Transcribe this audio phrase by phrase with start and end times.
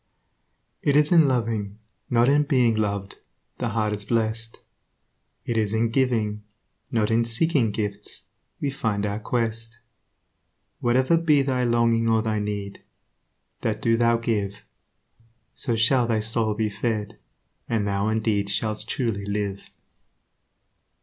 [0.81, 1.77] It is in loving,
[2.09, 3.19] not in being loved,
[3.59, 4.59] The heart is blessed;
[5.45, 6.41] It is in giving,
[6.89, 8.23] not in seeking gifts,
[8.59, 9.77] We find our quest.
[10.79, 12.81] Whatever be thy longing or thy need,
[13.61, 14.63] That do thou give;
[15.53, 17.19] So shall thy soul be fed,
[17.69, 19.69] and thou indeed Shalt truly live.